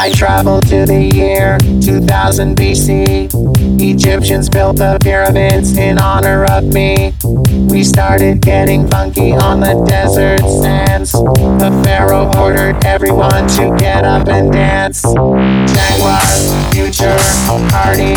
[0.00, 3.28] I traveled to the year 2000 BC.
[3.78, 7.12] Egyptians built the pyramids in honor of me.
[7.68, 11.12] We started getting funky on the desert sands.
[11.12, 15.02] The pharaoh ordered everyone to get up and dance.
[15.02, 16.24] Jaguar,
[16.72, 17.18] future,
[17.68, 18.16] party.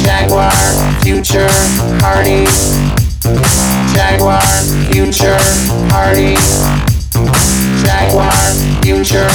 [0.00, 0.52] Jaguar,
[1.02, 1.50] future,
[2.00, 2.46] party.
[3.92, 4.40] Jaguar,
[4.88, 5.36] future,
[5.90, 6.39] party.
[9.00, 9.30] Future,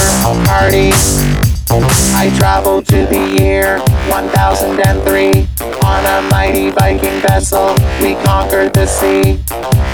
[0.46, 0.92] party.
[2.14, 3.80] I traveled to the year
[4.12, 5.48] 1003
[5.84, 7.74] on a mighty Viking vessel.
[8.00, 9.42] We conquered the sea.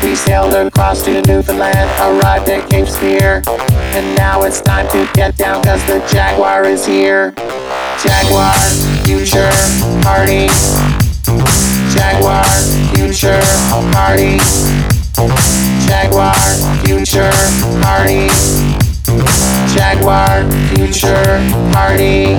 [0.03, 3.43] We sailed across to Newfoundland, arrived at Cape Spear.
[3.95, 7.31] And now it's time to get down cause the Jaguar is here.
[8.03, 8.53] Jaguar,
[9.05, 9.51] future,
[10.03, 10.51] party.
[11.95, 12.43] Jaguar,
[12.91, 13.39] future,
[13.93, 14.37] party.
[15.87, 16.35] Jaguar,
[16.83, 17.31] future,
[17.81, 18.60] party.
[19.93, 22.37] Jaguar, future, party.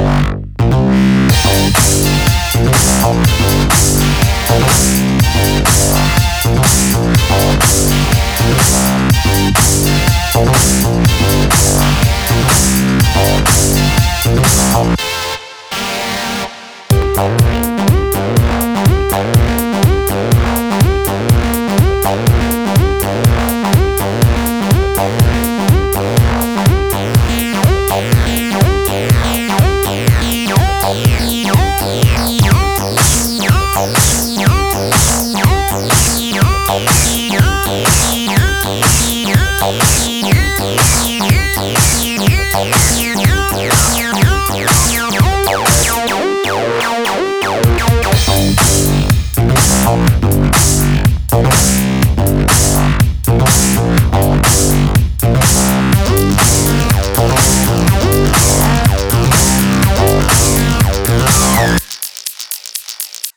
[37.73, 38.53] Yeah.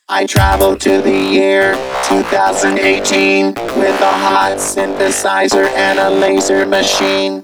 [0.07, 1.73] I traveled to the year
[2.07, 7.41] 2018 with a hot synthesizer and a laser machine.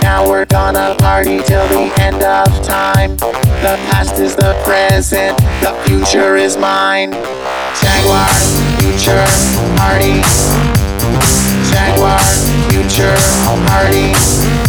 [0.00, 3.16] Now we're gonna party till the end of time.
[3.16, 7.10] The past is the present, the future is mine.
[7.10, 8.28] Jaguar,
[8.78, 9.26] future,
[9.74, 10.22] party.
[11.72, 12.20] Jaguar,
[12.70, 13.16] future,
[13.66, 14.59] party.